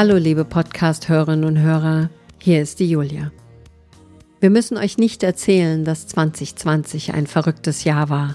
[0.00, 3.32] Hallo liebe Podcast-Hörerinnen und Hörer, hier ist die Julia.
[4.40, 8.34] Wir müssen euch nicht erzählen, dass 2020 ein verrücktes Jahr war.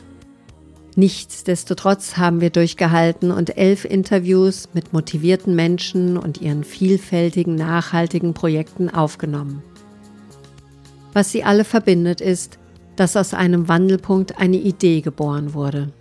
[0.95, 8.91] Nichtsdestotrotz haben wir durchgehalten und elf Interviews mit motivierten Menschen und ihren vielfältigen, nachhaltigen Projekten
[8.91, 9.63] aufgenommen.
[11.13, 12.59] Was sie alle verbindet, ist,
[12.95, 15.91] dass aus einem Wandelpunkt eine Idee geboren wurde.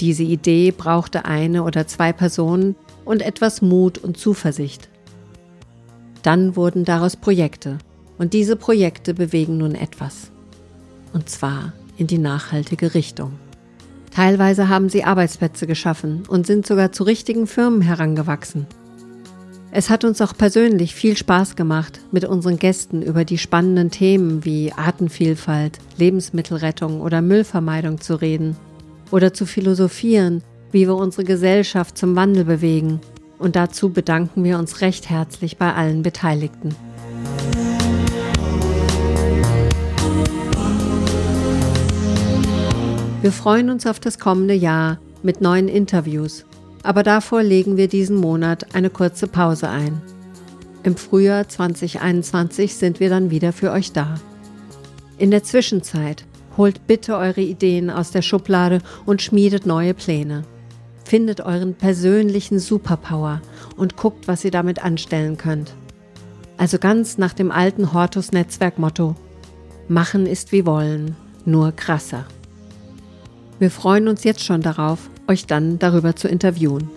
[0.00, 4.90] Diese Idee brauchte eine oder zwei Personen und etwas Mut und Zuversicht.
[6.26, 7.78] Dann wurden daraus Projekte
[8.18, 10.32] und diese Projekte bewegen nun etwas.
[11.12, 13.34] Und zwar in die nachhaltige Richtung.
[14.12, 18.66] Teilweise haben sie Arbeitsplätze geschaffen und sind sogar zu richtigen Firmen herangewachsen.
[19.70, 24.44] Es hat uns auch persönlich viel Spaß gemacht, mit unseren Gästen über die spannenden Themen
[24.44, 28.56] wie Artenvielfalt, Lebensmittelrettung oder Müllvermeidung zu reden
[29.12, 32.98] oder zu philosophieren, wie wir unsere Gesellschaft zum Wandel bewegen.
[33.38, 36.74] Und dazu bedanken wir uns recht herzlich bei allen Beteiligten.
[43.22, 46.44] Wir freuen uns auf das kommende Jahr mit neuen Interviews
[46.86, 50.00] aber davor legen wir diesen Monat eine kurze Pause ein.
[50.84, 54.20] Im Frühjahr 2021 sind wir dann wieder für euch da.
[55.18, 56.24] In der Zwischenzeit
[56.56, 60.44] holt bitte eure Ideen aus der Schublade und schmiedet neue Pläne.
[61.06, 63.40] Findet euren persönlichen Superpower
[63.76, 65.72] und guckt, was ihr damit anstellen könnt.
[66.56, 69.14] Also ganz nach dem alten Hortus-Netzwerk-Motto:
[69.86, 72.24] Machen ist wie wollen, nur krasser.
[73.60, 76.90] Wir freuen uns jetzt schon darauf, euch dann darüber zu interviewen.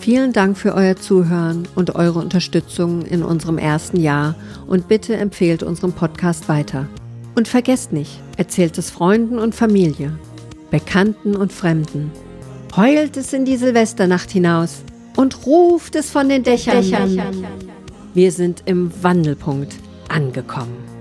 [0.00, 4.34] Vielen Dank für euer Zuhören und eure Unterstützung in unserem ersten Jahr
[4.66, 6.88] und bitte empfehlt unseren Podcast weiter.
[7.34, 10.18] Und vergesst nicht, erzählt es Freunden und Familie,
[10.70, 12.10] Bekannten und Fremden.
[12.76, 14.82] Heult es in die Silvesternacht hinaus
[15.16, 16.82] und ruft es von den Dächern.
[16.82, 17.46] Dächern.
[18.14, 19.74] Wir sind im Wandelpunkt
[20.08, 20.91] angekommen.